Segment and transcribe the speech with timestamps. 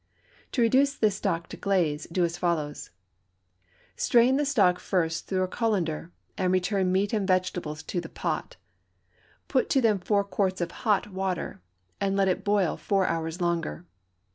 [0.53, 2.89] To reduce this stock to glaze, do as follows:
[3.95, 8.55] Strain the stock first through a colander, and return meat and vegetables to the pot;
[9.47, 11.61] put to them four quarts of hot water,
[11.99, 13.85] and let it boil four hours longer.